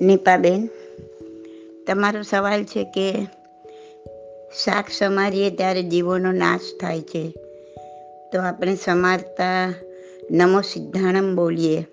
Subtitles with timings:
[0.00, 0.68] નીપાબેન,
[1.86, 3.12] તમારો સવાલ છે કે
[4.64, 7.30] શાક સમારીએ ત્યારે જીવોનો નાશ થાય છે.
[8.32, 9.74] તો આપણે સમારતા
[10.30, 11.86] નમો સિદ્ધાણમ બોલીએ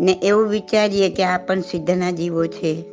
[0.00, 2.84] ને એવું વિચારીએ કે આ પણ સિદ્ધના જીવો છે.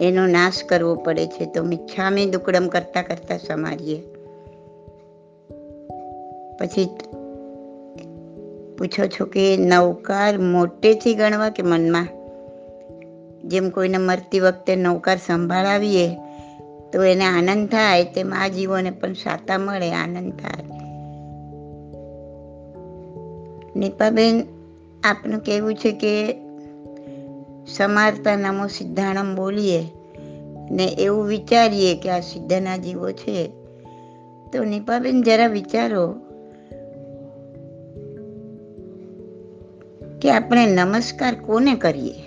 [0.00, 1.46] એનો નાશ કરવો પડે છે.
[1.46, 4.02] તો મિચ્છામી દુકડમ કરતાં કરતાં સમારીએ.
[6.58, 6.88] પછી
[8.78, 12.08] પૂછો છો કે નવકાર મોટેથી ગણવા કે મનમાં?
[13.46, 16.16] જેમ કોઈને મરતી વખતે નૌકાર સંભાળાવીએ,
[16.92, 20.64] તો એને આનંદ થાય, તેમ આ જીવોને પણ સાતા મળે, આનંદ થાય.
[23.76, 24.42] નીપાબેન,
[25.04, 26.36] આપનું કહેવું છે કે
[27.66, 29.84] સમારતા નામો સિદ્ધાણમ બોલીએ
[30.70, 33.48] ને એવું વિચારીએ કે આ સિદ્ધના જીવો છે.
[34.52, 36.14] તો નીપાબેન, જરા વિચારો
[40.22, 42.23] કે આપણે નમસ્કાર કોને કરીએ?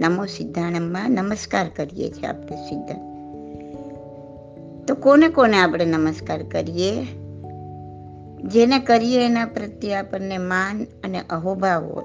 [0.00, 3.10] નમો સિદ્ધાણમમાં નમસ્કાર કરીએ છીએ આપણે સિદ્ધાંત
[4.88, 7.06] તો કોને કોને આપણે નમસ્કાર કરીએ?
[8.44, 12.04] જેને કરીએ એના પ્રત્યે આપણને માન અને અહોભાવ હોય.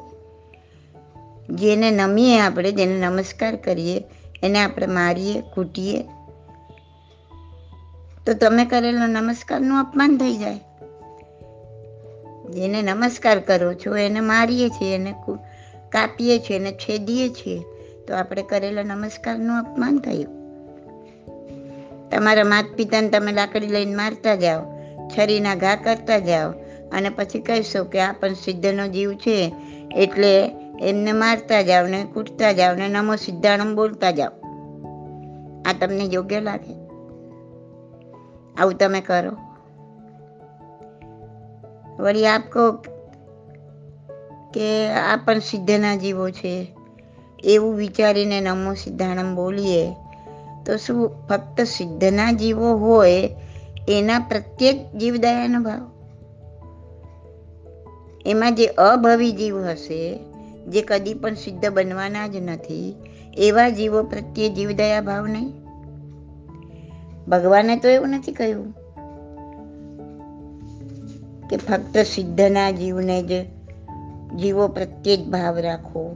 [1.49, 4.03] જેને નમીએ આપણે, જેને નમસ્કાર કરીએ,
[4.43, 6.03] એને આપણે મારીએ, કૂટીએ.
[8.25, 10.59] તો તમે કરેલો નમસ્કારનું અપમાન થઈ જાય.
[12.49, 15.13] જેને નમસ્કાર કરો છો, એને મારીએ છીએ, એને
[15.89, 17.63] કાપીએ છીએ, એને છેદીએ છીએ.
[18.08, 20.45] તો આપણે કરેલા નમસ્કારનું અપમાન થયું.
[22.09, 24.62] તમારા માતા પિતાને તમે લાકડી લઈને મારતા જાઓ,
[25.08, 26.52] છરીના ઘા કરતા જાઓ
[26.92, 29.56] અને પછી કહેશો કે આ પણ સિદ્ધનો જીવ છે,
[29.95, 34.31] એટલે એમને મારતા જાઓ ને કૂટતા જાઓ ને નમો સિદ્ધાણમ બોલતા જાઓ.
[35.66, 36.73] આ તમને યોગ્ય લાગે?
[38.62, 39.31] આવું તમે કરો.
[42.03, 42.72] વળી આપ કહો
[44.53, 46.75] કે આ પણ સિદ્ધના જીવો છે.
[47.45, 49.91] એવું વિચારીને નમો સિદ્ધાણમ બોલીએ,
[50.66, 53.29] તો શું ફક્ત સિદ્ધના જીવો હોય
[53.88, 55.91] એના પ્રત્યેક જીવદયાનો ભાવ?
[58.25, 60.19] એમાં જે અભવી જીવ હશે,
[60.67, 62.95] જે કદી પણ સિદ્ધ બનવાના જ નથી,
[63.38, 65.53] એવા જીવો પ્રત્યે જીવદયા ભાવ નહીં?
[67.28, 68.72] ભગવાને તો એવું નથી કહ્યું
[71.50, 73.45] કે ફક્ત સિદ્ધના જીવને જ
[74.38, 76.16] જીવો પ્રત્યે જ ભાવ રાખો.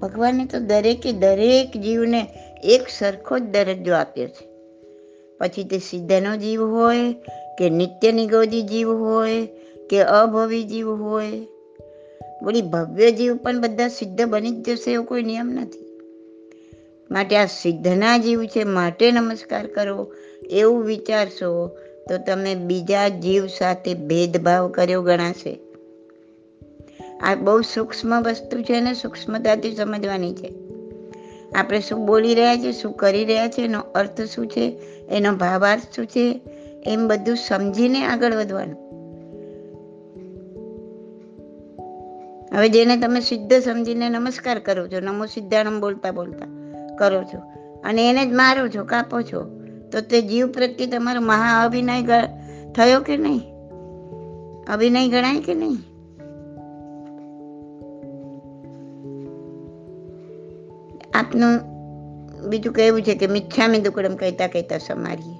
[0.00, 2.28] ભગવાને તો દરેકે દરેક જીવને
[2.64, 4.48] એક સરખો જ દરજ્જો આપ્યો છે.
[5.38, 7.12] પછી તે સિદ્ધનો જીવ હોય,
[7.58, 9.46] કે નિત્ય નિગોદી જીવ હોય,
[9.90, 11.30] કે અભવી જીવ હોય.
[12.42, 16.00] બોલી ભવ્ય જીવ પણ બધા સિદ્ધ બની જ જશે એવો કોઈ નિયમ નથી.
[17.10, 20.12] માટે આ સિદ્ધના જીવ છે, માટે નમસ્કાર કરો,
[20.50, 21.68] એવું વિચારશો
[22.08, 25.58] તો તમે બીજા જીવ સાથે ભેદભાવ કર્યો ગણાશે.
[27.20, 30.54] આ બહુ સૂક્ષ્મ વસ્તુ છે ને સૂક્ષ્મતાથી સમજવાની છે.
[31.54, 34.78] આપણે શું બોલી રહ્યા છીએ, શું કરી રહ્યા છીએ, એનો અર્થ શું છે,
[35.08, 36.40] એનો ભાવાર્થ શું છે,
[36.86, 38.86] એમ બધું સમજીને આગળ વધવાનું.
[42.56, 46.46] હવે જેને તમે સિદ્ધ સમજીને નમસ્કાર કરો છો, નમો સિદ્ધાનમ બોલતા બોલતા
[46.98, 47.38] કરો છો,
[47.84, 49.60] અને એને જ મારો છો, કાપો છો,
[49.92, 52.02] તો તે જીવ પ્રત્યે તમારો મહા અભિનય
[52.76, 53.40] થયો કે નહીં?
[54.72, 55.95] અભિનય ગણાય કે નહીં?
[61.16, 61.60] આપનું
[62.48, 65.38] બીજું કહેવું છે કે મિચ્છામી દુકડમ કહેતા કહેતા સમારીએ.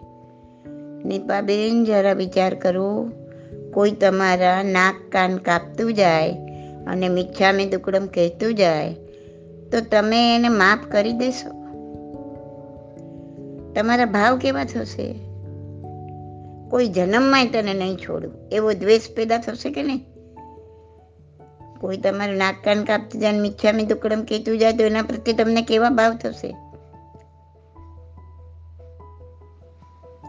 [1.09, 3.11] નીપાબેન જરા વિચાર કરો.
[3.75, 6.31] કોઈ તમારા નાક કાન કાપતું જાય
[6.87, 8.95] અને મિચ્છામી દુકડમ કહેતું જાય,
[9.73, 11.51] તો તમે એને માફ કરી દેશો.
[13.73, 15.15] તમારા ભાવ કેવા થશે?
[16.71, 20.16] કોઈ જન્મમાં તને નહીં છોડું એવો દ્વેષ પેદા થશે કે નહીં?
[21.81, 25.91] કોઈ તમારું નાક કાન કાપતું જાય મિચ્છામી દુકડમ કહેતું જાય તો એના પ્રત્યે તમને કેવા
[25.91, 26.57] ભાવ થશે?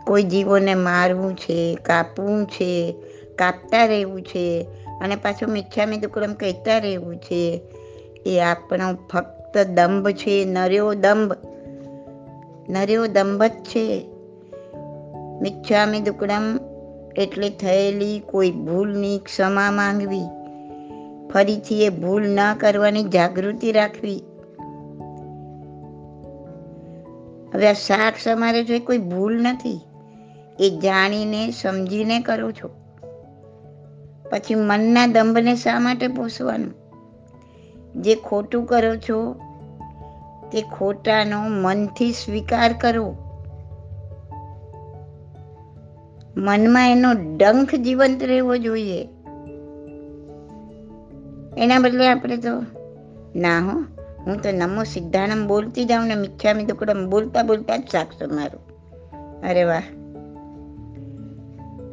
[0.08, 2.96] કોઈ જીવોને મારવું છે, કાપવું છે,
[3.36, 4.66] કાપતા રહેવું છે
[5.02, 7.62] અને પાછું મિચ્છામી દુકડમ કહેતા રહેવું છે,
[8.26, 11.34] એ આપણો ફક્ત દંભ છે, નર્યો દંભ.
[12.70, 14.06] નર્યો દંભ જ છે.
[15.42, 16.60] મિચ્છામી દુકડમ
[17.16, 20.37] એટલે થયેલી કોઈ ભૂલની ક્ષમા માંગવી.
[21.38, 24.24] ફરીથી એ ભૂલ ન કરવાની જાગૃતિ રાખવી.
[27.54, 29.82] હવે આ શાક સમારે છે કોઈ ભૂલ નથી,
[30.60, 32.70] એ જાણીને, સમજીને કરો છો.
[34.30, 36.74] પછી મનના દંભને શા માટે પોષવાનું?
[38.02, 39.34] જે ખોટું કરો છો,
[40.52, 43.16] તે ખોટાનો મનથી સ્વીકાર કરો.
[46.38, 49.08] મનમાં એનો ડંખ જીવંત રહેવો જોઈએ.
[51.58, 52.50] એના બદલે આપણે તો
[53.36, 53.80] ના હો,
[54.26, 58.68] હું તો નમો સિદ્ધાનમ બોલતી જાઉં ને મિથ્યામી દુકડમ બોલતા બોલતા જ સાક્ષો મારું.
[59.42, 59.84] અરે વાહ.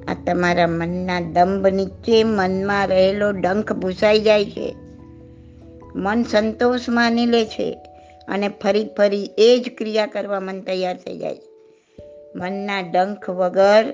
[0.09, 4.77] આ તમારા મનના દંભ નીચે મનમાં રહેલો ડંખ ભૂસાઈ જાય છે.
[5.97, 7.73] મન સંતોષ માની લે છે
[8.29, 11.49] અને ફરી ફરી એ જ ક્રિયા કરવા મન તૈયાર થઈ જાય છે.
[12.37, 13.85] મનના ડંખ વગર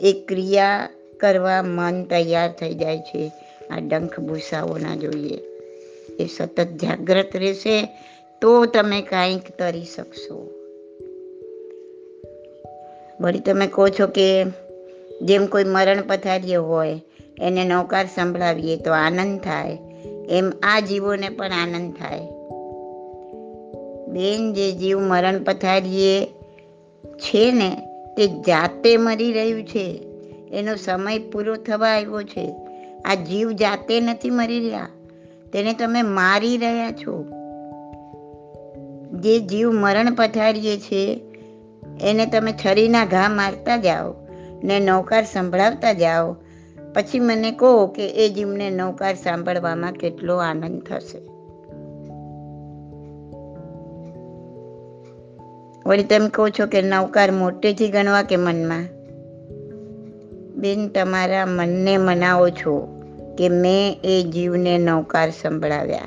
[0.00, 0.88] એ ક્રિયા
[1.20, 3.32] કરવા મન તૈયાર થઈ જાય છે.
[3.70, 5.38] આ ડંખ ભૂસાઓના જોઈએ.
[6.18, 7.88] એ સતત જાગ્રત રહેશે
[8.42, 10.50] તો તમે કાંઈક તરી શકશો.
[13.20, 14.44] વળી તમે કહો છો કે
[15.22, 17.00] જેમ કોઈ મરણ પથારીએ હોય,
[17.40, 19.78] એને નૌકાર સંભળાવીએ તો આનંદ થાય.
[20.30, 22.20] એમ આ જીવોને પણ આનંદ થાય.
[24.08, 26.26] બેન, જે જીવ મરણ પથારીએ
[27.04, 27.76] છે ને,
[28.16, 30.02] તે જાતે મરી રહ્યું છે.
[30.52, 32.54] એનો સમય પૂરો થવા આવ્યો છે.
[33.04, 34.88] આ જીવ જાતે નથી મરી રહ્યા.
[35.52, 37.24] તેને તમે મારી રહ્યા છો.
[39.20, 41.20] જે જીવ મરણ પથારીએ છે,
[42.00, 44.14] એને તમે છરીના ઘા મારતા જાઓ
[44.64, 46.36] ને નૌકાર સંભળાવતા જાઓ.
[46.94, 51.18] પછી મને કહો કે એ જીવને નૌકાર સાંભળવામાં કેટલો આનંદ થશે.
[55.86, 58.99] વળી તમે કહો છો કે નૌકાર મોટેથી ગણવા કે મનમાં?
[60.60, 63.02] બેન, તમારા મનને મનાવો છો
[63.38, 66.00] કે મેં એ જીવને નૌકાર સંભળાવ્યા.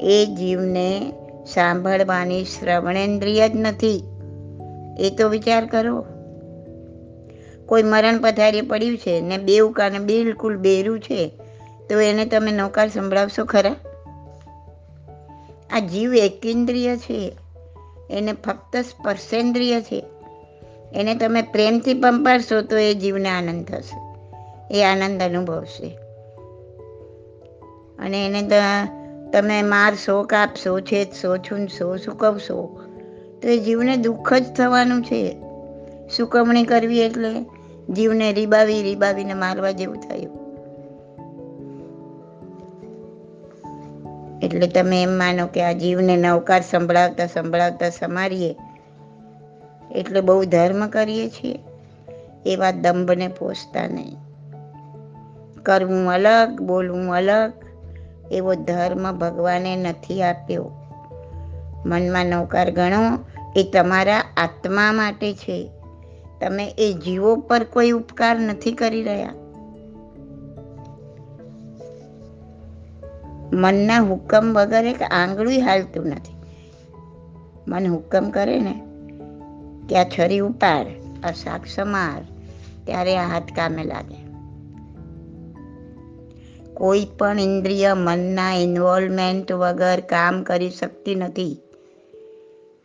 [0.00, 1.12] એ જીવને
[1.54, 4.04] સાંભળવાની શ્રવણેન્દ્રિય જ નથી.
[4.98, 6.06] એ તો વિચાર કરો.
[7.66, 11.28] કોઈ મરણ પથારી પડ્યું છે ને બે કાને બિલકુલ બેરું છે,
[11.90, 13.74] તો એને તમે નૌકાર સંભળાવશો ખરા?
[15.70, 17.36] આ જીવ એકેન્દ્રિય છે.
[18.10, 20.04] એને ફક્ત સ્પર્શેન્દ્રિય છે.
[20.94, 23.98] એને તમે પ્રેમથી પંપાડશો તો એ જીવને આનંદ થશે.
[24.78, 25.98] એ આનંદ અનુભવશે.
[27.98, 28.48] અને એને
[29.32, 32.80] તમે મારશો કાપશો છેદશો છૂંદશો સુકવશો,
[33.42, 35.36] તો એ જીવને દુઃખ જ થવાનું છે.
[36.16, 37.46] સુકવણી કરવી એટલે
[37.92, 40.48] જીવને રીબાવી, રીબાવીને મારવા જેવું થયું.
[44.42, 48.56] એટલે તમે એમ માનો કે આ જીવને નવકાર સંભળાવતા સંભળાવતા સમારીએ.
[49.92, 51.58] એટલે બહુ ધર્મ કરીએ છીએ.
[52.46, 54.16] એવા દંભને પોષતા નહીં.
[55.62, 57.52] કરવું અલગ, બોલવું અલગ,
[58.30, 60.70] એવો ધર્મ ભગવાને નથી આપ્યો.
[61.86, 63.18] મનમાં નૌકાર ગણો,
[63.56, 65.70] એ તમારા આત્મા માટે છે.
[66.40, 69.30] તમે એ જીવો પર કોઈ ઉપકાર નથી કરી રહ્યા.
[73.52, 76.36] મનના હુકમ વગર એક આંગળું હાલતું નથી.
[77.68, 78.87] મન હુકમ કરે ને
[79.94, 80.86] આ છરી ઉપાડ,
[81.24, 82.24] આ શાક સમાર,
[82.84, 84.28] ત્યારે આ હાથ કામે લાગે.
[86.74, 91.56] કોઈ પણ ઇન્દ્રિય મનના ઇન્વોલ્વમેન્ટ વગર કામ કરી શકતી નથી.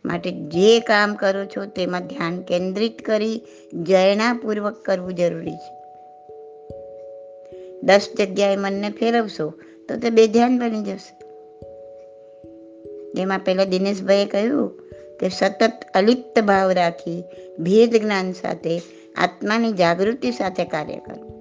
[0.04, 3.42] માટે જે કામ કરો છો તેમાં ધ્યાન કેન્દ્રિત કરી
[3.72, 5.74] જયણાપૂર્વક કરવું જરૂરી છે.
[7.82, 9.50] દસ જગ્યાએ મનને ફેરવશો,
[9.88, 11.24] તો તે બે ધ્યાન બની જશે.
[13.14, 14.83] જેમાં પહેલા દિનેશભાઈએ કહ્યું
[15.20, 17.24] કે સતત અલિપ્ત ભાવ રાખી
[17.58, 18.78] ભેદ જ્ઞાન સાથે,
[19.16, 21.34] આત્માની જાગૃતિ સાથે કાર્ય કરો.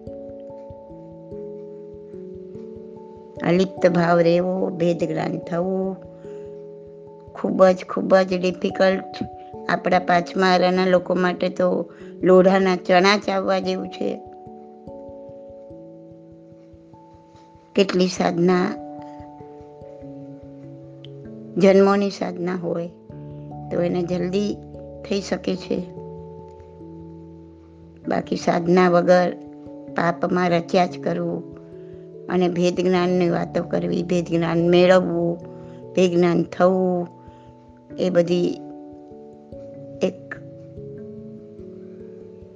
[3.48, 5.96] અલિપ્ત ભાવ રહેવો, ભેદ જ્ઞાન થવું,
[7.34, 9.04] ખૂબ જ ખૂબ જ ડિફિકલ્ટ.
[9.70, 14.20] આપણા પાંચમા લોકો માટે તો લોઢાના ચણા ચાવવા જેવું છે.
[17.76, 18.84] કેટલી સાધના
[21.58, 22.90] જન્મોની સાધના હોય.
[23.72, 24.58] તો એને જલ્દી
[25.10, 25.78] થઈ શકે છે.
[28.08, 29.36] બાકી સાધના વગર
[29.96, 31.54] પાપમાં રચ્યા જ કરવું
[32.28, 35.38] અને ભેદ જ્ઞાનની વાતો કરવી, ભેદ જ્ઞાન મેળવવું,
[35.94, 37.08] ભેદ જ્ઞાન થવું,
[37.98, 38.62] એ બધી
[40.02, 40.36] એક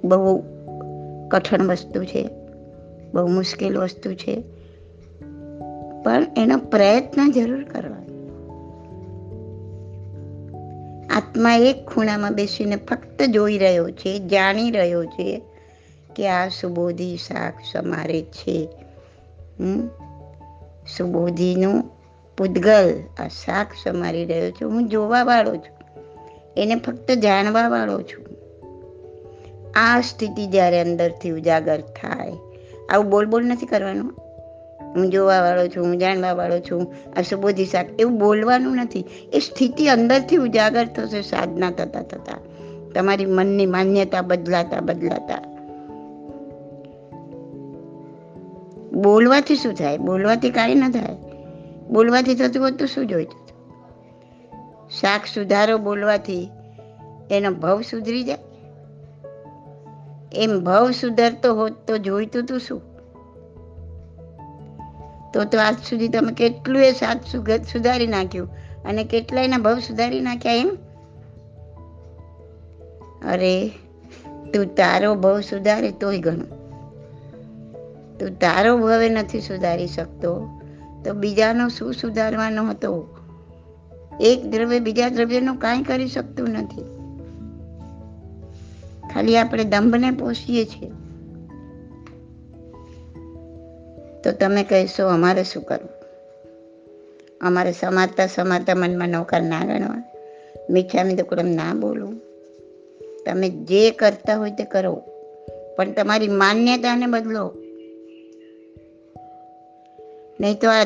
[0.04, 0.42] બહુ
[1.28, 2.28] કઠણ વસ્તુ છે,
[3.14, 4.42] બહુ મુશ્કેલ વસ્તુ છે.
[6.04, 8.07] પણ એનો પ્રયત્ન જરૂર કરવા
[11.18, 15.42] આત્મા એક ખૂણામાં બેસીને ફક્ત જોઈ રહ્યો છે, જાણી રહ્યો છે
[16.16, 18.68] કે આ સુબોધી શાક સમારે છે.
[20.96, 21.84] સુબોધીનું
[22.36, 24.70] પૂદગલ આ શાક સમારી રહ્યો છું.
[24.70, 26.02] હું જોવાવાળો છું.
[26.56, 28.26] એને ફક્ત જાણવાવાળો છું.
[29.74, 32.32] આ સ્થિતિ જ્યારે અંદરથી ઉજાગર થાય.
[32.90, 34.27] આવું બોલ બોલ નથી કરવાનું?
[34.96, 39.04] હું જોવા વાળો છું, હું જાણવા વાળો છું, આ સુબોધી શાક, એવું બોલવાનું નથી.
[39.32, 42.38] એ સ્થિતિ અંદરથી ઉજાગર થશે, સાધના થતા થતા.
[42.94, 45.42] તમારી મનની માન્યતા બદલાતા બદલાતા.
[48.92, 49.98] બોલવાથી શું થાય?
[49.98, 51.16] બોલવાથી કાંઈ ન થાય.
[51.90, 53.48] બોલવાથી થતું હોત તો શું જોઈતું
[55.00, 56.48] શાક સુધારો બોલવાથી,
[57.30, 58.38] એનો ભાવ સુધરી જાય.
[60.32, 62.87] એમ ભાવ સુધારતો હોત તો જોઈતું તું શું?
[65.34, 67.26] તો તો આજ સુધી તમે કેટલું એ સાત
[67.72, 68.48] સુધારી નાખ્યું.
[68.84, 70.78] અને કેટલાયના ભાવ સુધારી નાખ્યા એમ?
[73.28, 73.68] અરે,
[74.54, 76.58] તું તારો ભાવ સુધારે તોય ઘણું.
[78.18, 80.60] તું તારો ભવે નથી સુધારી શકતો.
[81.04, 83.16] તો બીજાનો શું સુધારવાનો હતો?
[84.20, 86.82] એક દ્રવ્ય બીજા દ્રવ્યનું કાંઈ કરી શકતું નથી.
[89.14, 90.90] ખાલી આપણે દંભને પોષીએ છીએ.
[94.24, 95.98] તો તમે કહેશો, અમારે શું કરવું?
[97.40, 100.02] અમારે સમારતા સમારતા મનમાં નૌકાર ના ગણવા.
[100.70, 102.20] મીઠામી તો ના બોલવું.
[103.26, 105.02] તમે જે કરતા હોય તે કરો.
[105.76, 107.54] પણ તમારી માન્યતાને બદલો.
[110.40, 110.84] નહીં તો આ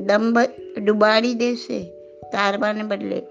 [0.00, 0.38] દંભ
[0.78, 1.82] ડુબાડી દેશે,
[2.22, 3.22] તારવાને બદલે.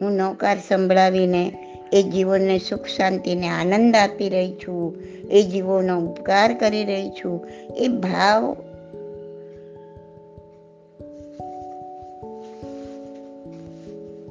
[0.00, 1.52] હું નૌકાર સંભળાવીને
[1.92, 4.96] એ જીવનને સુખ, શાંતિને આનંદ આપી રહી છું.
[5.30, 7.46] એ જીવોનો ઉપકાર કરી રહી છું.
[7.76, 8.56] એ ભાવ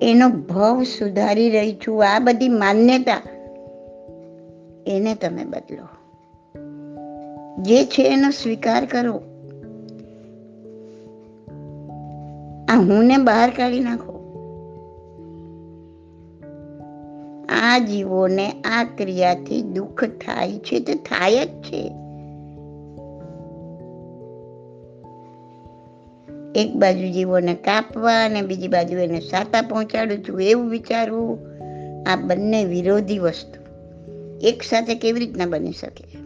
[0.01, 2.08] એનો ભાવ સુધારી રહી છું.
[2.08, 3.22] આ બધી માન્યતા
[4.88, 5.88] એને તમે બદલો.
[7.58, 9.22] જે છે એનો સ્વીકાર કરો.
[12.70, 14.17] આ હું ને બહાર કાઢી નાખો.
[17.62, 21.92] આ જીવોને આ ક્રિયાથી દુઃખ થાય છે તે થાય જ છે.
[26.56, 31.40] એક બાજુ જીવોને કાપવા અને બીજી બાજુ એને સાતા પહોંચાડું છું, એવું વિચારવું,
[32.10, 33.64] આ બંને વિરોધી વસ્તુ.
[34.42, 36.18] એક સાથે કેવી રીતના બની શકે?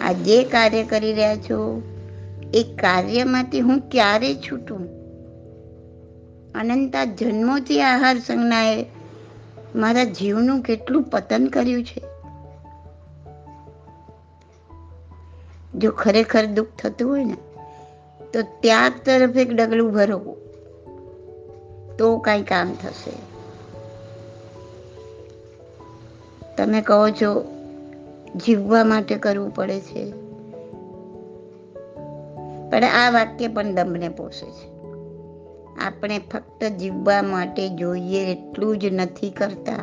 [0.00, 1.82] આ જે કાર્ય કરી રહ્યા છો,
[2.54, 4.97] એ કાર્યમાંથી હું ક્યારે છૂટું?
[6.54, 8.86] અનંતા જન્મોથી આહાર સંજ્ઞાએ
[9.74, 12.02] મારા જીવનું કેટલું પતન કર્યું છે.
[15.78, 17.36] જો ખરેખર દુઃખ થતું હોય ને,
[18.32, 20.36] તો ત્યાગ તરફ એક ડગલું ભરો
[21.98, 23.12] તો કઈ કામ થશે.
[26.56, 27.44] તમે કહો છો,
[28.36, 30.12] જીવવા માટે કરવું પડે છે.
[32.70, 34.77] પણ આ વાક્ય પણ દમને પોષે છે.
[35.80, 39.78] આપણે ફક્ત જીવવા માટે જોઈએ એટલું જ નથી કરતા.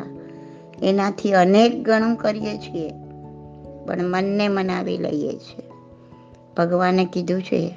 [0.82, 2.90] એનાથી અનેક ગણું કરીએ છીએ,
[3.86, 5.70] પણ મનને મનાવી લઈએ છીએ.
[6.56, 7.74] ભગવાને કીધું છે,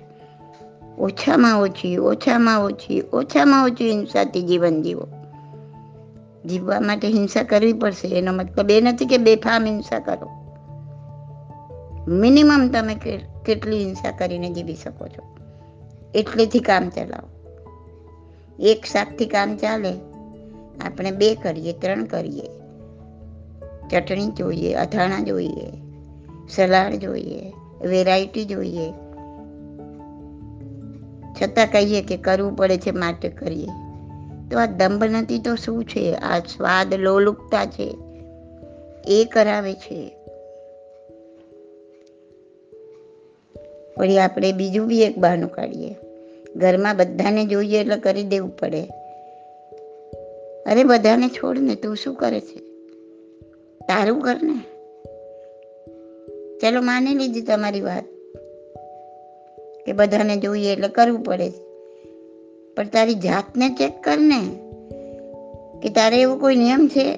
[0.98, 5.08] ઓછામાં ઓછી ઓછામાં ઓછી ઓછામાં ઓછી હિંસાથી જીવન જીવો.
[6.46, 10.30] જીવવા માટે હિંસા કરવી પડશે, એનો મતલબ એ નથી કે બેફામ હિંસા કરો.
[12.08, 12.96] મિનિમમ તમે
[13.46, 15.24] કેટલી હિંસા કરીને જીવી શકો છો.
[16.14, 17.39] એટલેથી કામ ચલાવો.
[18.60, 19.94] એક શાકથી કામ ચાલે.
[20.86, 22.48] આપણે બે કરીએ, ત્રણ કરીએ.
[23.92, 25.72] ચટણી જોઈએ, અથાણા જોઈએ,
[26.50, 27.54] સલાડ જોઈએ
[27.88, 28.92] વેરાયટી જોઈએ.
[31.42, 33.68] છતાં કહીએ કે કરવું પડે છે માટે કરીએ.
[34.52, 36.14] તો આ દંભ નથી તો શું છે?
[36.14, 37.98] આ સ્વાદ લોલુપતા છે.
[39.08, 40.16] એ કરાવે છે.
[43.98, 45.96] વળી આપણે બીજું બી એક બહાનું કાઢીએ.
[46.56, 48.84] ઘરમાં બધાને જોઈએ એટલે કરી દેવું પડે.
[50.72, 52.60] અરે બધાને છોડ ને, તું શું કરે છે?
[53.80, 54.60] તારું કર ને.
[56.60, 58.04] ચાલો માની લીધી તમારી વાત
[59.86, 61.50] કે બધાને જોઈએ એટલે કરવું પડે
[62.78, 64.70] પણ તારી જાતને ચેક કર ને
[65.84, 67.18] કે તારે એવો કોઈ નિયમ છે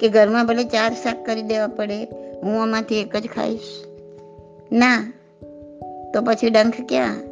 [0.00, 2.04] કે ઘરમાં ભલે ચાર શાક કરી દેવા પડે,
[2.42, 3.84] હું આમાંથી એક જ ખાઈશ?
[4.72, 5.12] ના.
[6.14, 7.25] તો પછી ડંખ ક્યાં?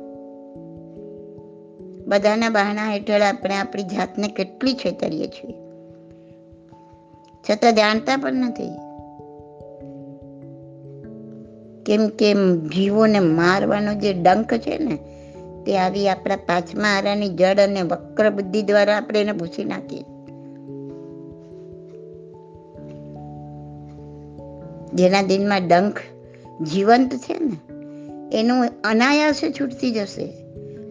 [2.06, 5.64] બધાના બહાના હેઠળ આપણે આપણી જાતને કેટલી છેતરીએ છીએ?
[7.50, 8.70] છતાં જાણતા પણ નથી.
[11.86, 12.34] કેમ કે
[12.74, 14.98] જીવોને મારવાનો જે ડંખ છે ને,
[15.66, 20.04] તે આવી આપણા પાંચમા આરાની જડ અને વક્ર બુદ્ધિ દ્વારા આપણે એને ભૂસી નાખીએ.
[24.94, 26.00] જેના દિનમાં ડંખ
[26.62, 27.56] જીવંત છે ને,
[28.38, 30.43] એનું અનાયાસે છૂટતી જશે.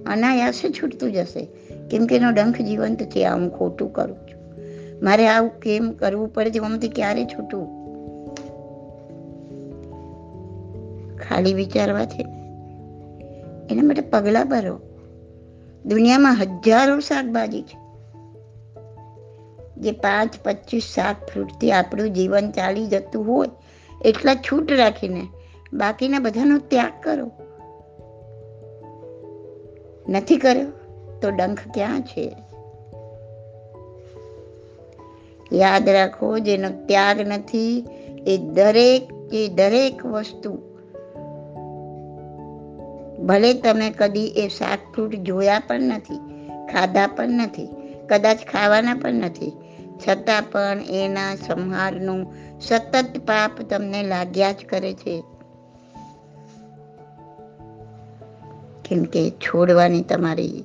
[0.05, 1.48] અનાયાસે છૂટતું જશે.
[1.91, 4.43] કેમ કે એનો ડંખ જીવંત છે, આ હું ખોટું કરું છું.
[5.05, 6.60] મારે આવું કેમ કરવું પડે છે?
[6.60, 7.83] આમાંથી ક્યારે છૂટવું
[11.17, 12.22] ખાલી વિચારવા છે
[13.72, 14.79] એના માટે પગલાં ભરો.
[15.86, 17.83] દુનિયામાં હજારો શાકભાજી છે.
[19.77, 23.48] જે પાંચ, પચીસ શાક ફ્રૂટથી આપણું જીવન ચાલી જતું હોય,
[24.05, 25.27] એટલા છૂટ રાખીને.
[25.74, 27.31] બાકીના બધાનો ત્યાગ કરો.
[30.10, 30.67] નથી કર્યો,
[31.22, 32.36] તો ડંખ ક્યાં છે?
[35.53, 37.86] યાદ રાખો, જેનો ત્યાગ નથી,
[38.27, 40.57] એ દરેક એ દરેક વસ્તુ.
[43.25, 46.17] ભલે તમે કદી એ શાક ફ્રૂટ જોયા પણ નથી,
[46.65, 47.69] ખાધા પણ નથી,
[48.10, 49.51] કદાચ ખાવાના પણ નથી,
[50.07, 55.24] છતાં પણ એના સંહારનું સતત પાપ તમને લાગ્યા જ કરે છે.
[58.86, 60.63] કેમ કે છોડવાની તમારી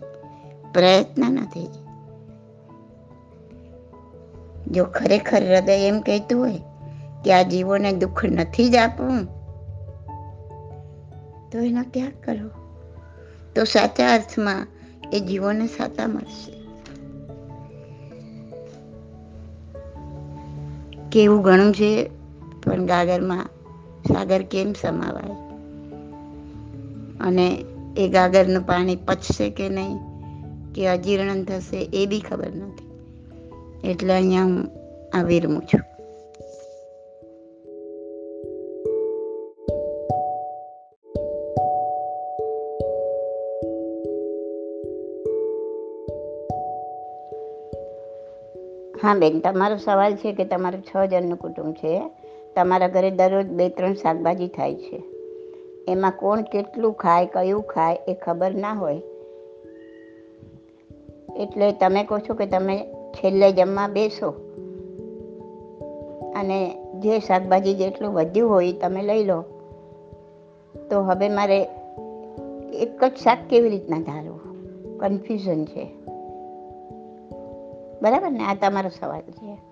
[0.75, 1.69] પ્રયત્ન નથી.
[4.71, 6.61] જો ખરેખર હૃદય એમ કહેતું હોય
[7.25, 9.25] કે આ જીવોને દુઃખ નથી જ આપવું,
[11.51, 12.49] તો એનો ત્યાગ કરો.
[13.55, 14.67] તો સાચા અર્થમાં
[15.13, 16.53] એ જીવોને સાચા મળશે.
[21.13, 22.11] કેવું ઘણું છે,
[22.65, 23.47] પણ ગાગરમાં
[24.09, 25.49] સાગર કેમ સમાવાય?
[27.21, 27.65] અને
[27.99, 29.99] એ ગાગરનું પાણી પચશે કે નહીં,
[30.75, 32.89] કે અજીર્ણ થશે, એ બી ખબર નથી.
[33.91, 34.71] એટલે અહીંયા હું
[35.15, 35.81] આ વિરમું છું
[49.03, 52.11] હા બેન, તમારો સવાલ છે કે તમારું છ જણનું કુટુંબ છે.
[52.57, 55.18] તમારા ઘરે દરરોજ બે, ત્રણ શાકભાજી થાય છે.
[55.89, 59.03] એમાં કોણ કેટલું ખાય, કયું ખાય એ ખબર ના હોય.
[61.37, 64.31] એટલે તમે કહો છો કે તમે છેલ્લે જમવા બેસો.
[66.37, 69.45] અને જે શાકભાજી જેટલું વધ્યું હોય તમે લઈ લો.
[70.91, 71.63] તો હવે મારે
[72.73, 74.49] એક જ શાક કેવી રીતના ધારવું?
[74.99, 75.85] કન્ફ્યુઝન છે.
[78.03, 78.45] બરાબર ને?
[78.45, 79.68] આ તમારો સવાલ છે.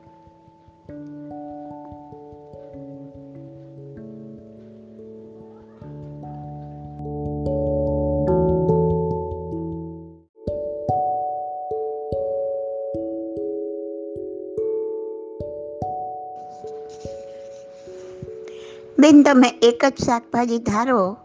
[19.06, 21.16] બેન, તમે એક જ શાકભાજી ધારો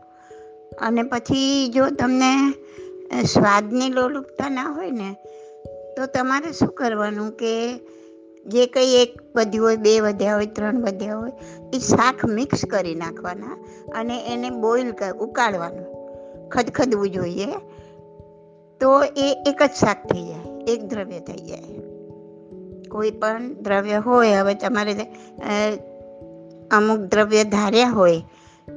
[0.82, 2.52] અને પછી જો તમને
[3.24, 5.16] સ્વાદની લોલુપતા ના હોય ને,
[5.98, 7.78] તો તમારે શું કરવાનું કે
[8.46, 11.32] જે કંઈ એક વધ્યું હોય, બે વધ્યા હોય, ત્રણ વધ્યા હોય,
[11.74, 13.58] એ શાક મિક્સ કરી નાખવાના
[13.96, 15.86] અને એને બોઇલ ઉકાળવાનું,
[16.50, 17.48] ખદખદવું જોઈએ,
[18.82, 21.80] તો એ એક જ શાક થઈ જાય, એક દ્રવ્ય થઈ જાય.
[22.90, 24.94] કોઈ પણ દ્રવ્ય હોય, હવે તમારે
[26.78, 28.22] અમુક દ્રવ્ય ધાર્યા હોય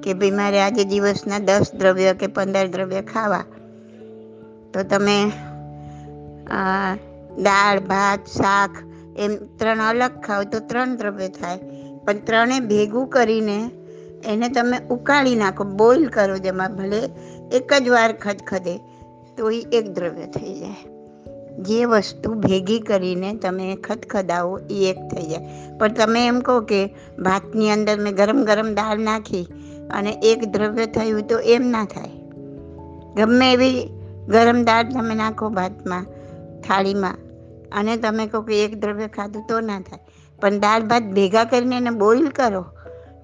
[0.02, 3.44] કે ભાઈ મારે આજે દિવસના દસ દ્રવ્ય કે પંદર દ્રવ્ય ખાવા,
[4.72, 5.18] તો તમે
[7.46, 8.72] દાળ, ભાત, શાક
[9.16, 11.61] એમ ત્રણ અલગ ખાવ તો ત્રણ દ્રવ્ય થાય.
[12.04, 13.59] પણ ત્રણે ભેગું કરીને
[14.24, 17.00] એને તમે ઉકાળી નાખો બોઇલ કરો જેમાં ભલે
[17.59, 18.74] એક જ વાર ખદખદે,
[19.37, 20.93] તો એ એક દ્રવ્ય થઈ જાય.
[21.59, 25.77] જે વસ્તુ ભેગી કરીને તમે ખદખદાવો એ એક થઈ જાય.
[25.79, 29.47] પણ તમે એમ કહો કે ભાતની અંદર મેં ગરમ ગરમ દાળ નાખી
[29.90, 32.11] અને એક દ્રવ્ય થયું તો એમ ના થાય.
[33.17, 33.88] ગમે એવી
[34.29, 36.05] ગરમ દાળ તમે નાખો ભાતમાં,
[36.62, 37.14] થાળીમાં
[37.73, 39.99] અને તમે કહો કે એક દ્રવ્ય ખાધું તો ના થાય.
[40.40, 42.64] પણ દાળ ભાત ભેગા કરીને એને બોઇલ કરો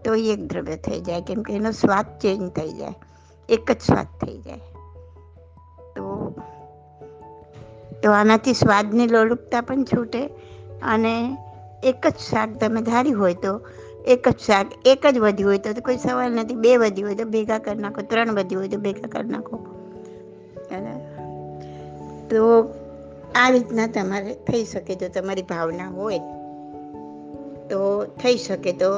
[0.04, 1.20] તો એ એક દ્રવ્ય થઈ જાય.
[1.20, 2.94] કેમ કે એનો સ્વાદ ચેન્જ થઈ જાય.
[3.48, 4.60] એક જ સ્વાદ થઈ જાય.
[5.96, 6.34] તો
[8.02, 10.22] તો આનાથી સ્વાદની લોલુપતા પણ છૂટે
[10.82, 11.36] અને
[11.82, 13.60] એક જ શાક તમે ધારી હોય તો
[14.06, 16.54] એક જ શાક, એક જ વધ્યું હોય તો કોઈ સવાલ નથી.
[16.54, 19.56] બે વધ્યું હોય તો ભેગા કરી નાખો, ત્રણ વધ્યું હોય તો ભેગા કરી નાખો.
[22.30, 22.44] તો
[23.34, 26.18] આ રીતના તમારે થઈ શકે જો તમારી ભાવના હોય.
[27.70, 28.90] તો થઈ શકે તો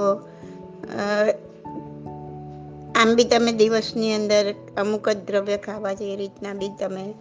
[2.94, 7.14] આમ બી તમે દિવસની અંદર અમુક જ દ્રવ્ય ખાવા છે એ રીતના બી તમે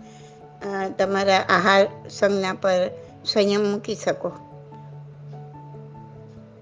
[0.97, 2.89] તમારા આહાર સંજ્ઞા પર
[3.25, 4.31] સંયમ મૂકી શકો.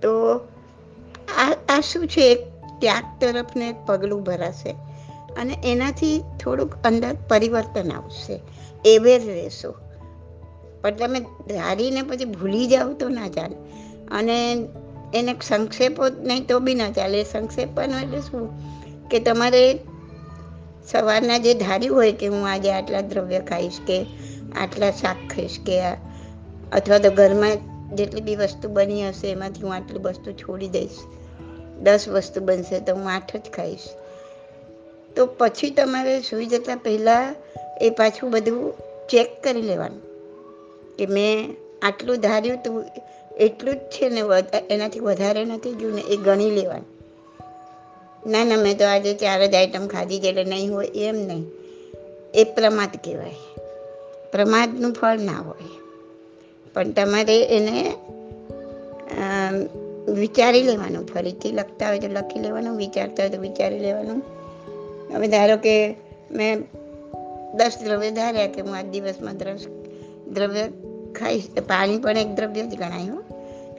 [0.02, 0.36] તો
[1.38, 2.22] આ આ શું છે?
[2.22, 2.48] એક
[2.80, 4.70] ત્યાગ તરફને પગલું ભરાશે
[5.42, 8.40] અને એનાથી થોડુંક અંદર પરિવર્તન આવશે.
[8.86, 9.76] એવેર રહેશો.
[10.82, 13.56] પણ તમે ધારીને પછી ભૂલી જાઓ તો ના ચાલે.
[14.12, 14.68] અને
[15.14, 17.24] એને સંક્ષેપો નહીં તો બી ના ચાલે.
[17.24, 18.50] સંક્ષેપનો એટલે શું?
[19.10, 19.80] કે તમારે
[20.91, 24.06] સવારના જે ધાર્યું હોય કે હું આજે આટલા દ્રવ્ય ખાઈશ કે
[24.62, 25.82] આટલા શાક ખાઈશ કે
[26.71, 27.56] અથવા તો ઘરમાં
[27.95, 30.99] જેટલી બી વસ્તુ બની હશે એમાંથી હું આટલી વસ્તુ છોડી દઈશ,
[31.82, 33.80] દસ વસ્તુ બનશે તો હું આઠ જ ખાઈશ.
[35.15, 37.36] તો પછી તમારે સૂઈ જતા પહેલાં
[37.82, 38.73] એ પાછું બધું
[39.10, 40.02] ચેક કરી લેવાનું
[40.97, 42.86] કે મેં આટલું ધાર્યું તું,
[43.38, 44.21] એટલું જ છે ને,
[44.69, 46.99] એનાથી વધારે નથી જોયું ને એ ગણી લેવાનું.
[48.28, 51.46] ના ના, મેં તો આજે ચાર જ આઈટમ ખાધી છે, એટલે નહીં હોય એમ નહીં.
[52.34, 53.38] એ પ્રમાદ કહેવાય.
[54.32, 55.70] પ્રમાદનું ફળ ના હોય.
[56.74, 57.78] પણ તમારે એને
[60.14, 64.22] વિચારી લેવાનું, ફરીથી લખતા હોય તો લખી લેવાનું, વિચારતા હોય તો વિચારી લેવાનું.
[65.14, 65.96] હવે ધારો કે
[66.32, 66.62] મેં
[67.58, 69.66] દસ દ્રવ્ય ધાર્યા કે હું આજ દિવસમાં દસ
[70.28, 70.68] દ્રવ્ય
[71.16, 73.08] ખાઈશ, તો પાણી પણ એક દ્રવ્ય જ ગણાય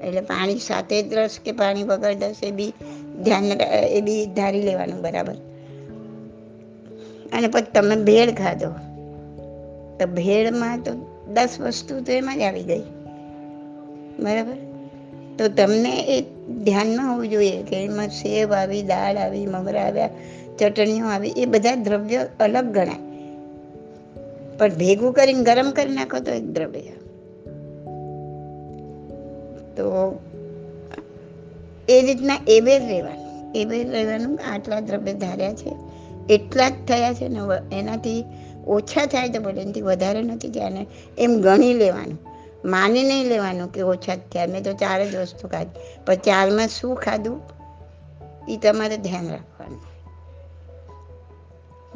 [0.08, 2.72] એટલે પાણી સાથે રસ કે પાણી વગર દસ એ બી
[3.24, 5.34] ધ્યાન એ બી ધારી લેવાનું બરાબર.
[7.32, 8.70] અને પછી તમે ભેળ ખાધો.
[9.98, 10.92] તો ભેળમાં તો
[11.32, 12.80] દસ વસ્તુ તો એમાં જ આવી ગઈ.
[14.20, 14.56] બરાબર?
[15.38, 16.20] તો તમને એ
[16.64, 20.10] ધ્યાનમાં હોવું જોઈએ કે એમાં સેવ આવી, દાળ આવી, મમરા આવ્યા,
[20.58, 23.10] ચટણીઓ આવી, એ બધા દ્રવ્યો અલગ ગણાય.
[24.58, 26.80] પણ ભેગું કરીને ગરમ કરી નાખો તો એક દ્રવ્ય.
[29.76, 30.18] તો
[31.90, 33.52] એ રીતના એવેર રહેવાનું.
[33.54, 35.76] એવે રહેવાનું આટલા દ્રવ્ય ધાર્યા છે,
[36.30, 37.40] એટલા જ થયા છે ને
[37.78, 38.24] એનાથી
[38.66, 40.86] ઓછા થાય તો ભલે એનાથી વધારે નથી થયા ને
[41.18, 42.18] એમ ગણી લેવાનું.
[42.64, 44.46] માની નહીં લેવાનું કે ઓછા જ થયા.
[44.46, 46.04] મેં તો ચાર જ વસ્તુ ખાધી.
[46.06, 47.40] પણ ચારમાં શું ખાધું?
[48.48, 49.80] એ તમારે ધ્યાન રાખવાનું.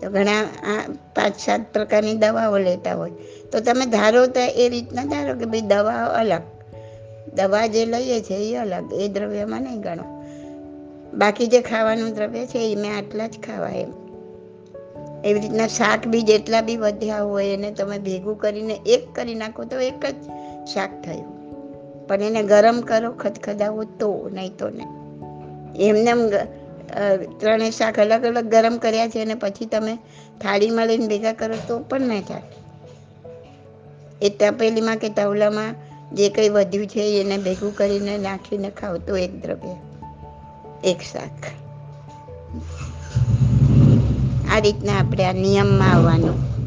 [0.00, 3.10] તો ઘણા આ પાંચ સાત પ્રકારની દવાઓ લેતા હોય.
[3.52, 6.42] તો તમે ધારો તો એ રીતના ધારો કે ભાઈ દવાઓ અલગ.
[7.32, 10.06] દવા જે લઈએ છીએ એ અલગ, એ દ્રવ્યમાં નહીં ગણો.
[11.14, 13.92] બાકી જે ખાવાનું દ્રવ્ય છે એ મેં આટલા જ ખાવા એમ.
[15.24, 19.64] એવી રીતના શાક બી જેટલા બી વધ્યા હોય એને તમે ભેગું કરીને એક કરી નાખો
[19.64, 20.14] તો એક જ
[20.74, 21.26] શાક થયું.
[22.06, 24.90] પણ એને ગરમ કરો, ખદખદાવો તો, નહીં તો નહીં.
[25.76, 26.12] એમને
[27.40, 29.94] ત્રણેય શાક અલગ અલગ ગરમ કર્યા છે અને પછી તમે
[30.42, 32.42] થાળીમાં લઈને ભેગા કરો તો પણ નહીં થાય.
[34.22, 35.74] એ તપેલીમાં કે તવલામાં
[36.14, 39.76] જે કંઈ વધ્યું છે એને ભેગું કરીને નાખીને ખાવ તો એક દ્રવ્ય,
[40.84, 41.46] એક શાક.
[44.52, 46.63] આ રીતના આપણે આ નિયમમાં આવવાનું.